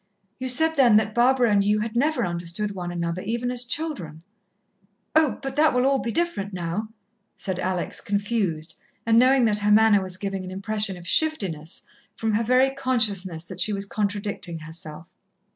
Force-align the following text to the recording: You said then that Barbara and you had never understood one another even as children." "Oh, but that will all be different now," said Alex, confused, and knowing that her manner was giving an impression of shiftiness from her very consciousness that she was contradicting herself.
You 0.39 0.47
said 0.47 0.77
then 0.77 0.95
that 0.95 1.13
Barbara 1.13 1.51
and 1.51 1.63
you 1.63 1.81
had 1.81 1.95
never 1.95 2.25
understood 2.25 2.71
one 2.71 2.91
another 2.91 3.21
even 3.21 3.51
as 3.51 3.63
children." 3.63 4.23
"Oh, 5.15 5.37
but 5.43 5.55
that 5.57 5.75
will 5.75 5.85
all 5.85 5.99
be 5.99 6.11
different 6.11 6.53
now," 6.53 6.87
said 7.37 7.59
Alex, 7.59 8.01
confused, 8.01 8.79
and 9.05 9.19
knowing 9.19 9.45
that 9.45 9.59
her 9.59 9.69
manner 9.71 10.01
was 10.01 10.17
giving 10.17 10.43
an 10.43 10.49
impression 10.49 10.97
of 10.97 11.07
shiftiness 11.07 11.83
from 12.15 12.33
her 12.33 12.43
very 12.43 12.71
consciousness 12.71 13.45
that 13.45 13.59
she 13.59 13.73
was 13.73 13.85
contradicting 13.85 14.57
herself. 14.57 15.05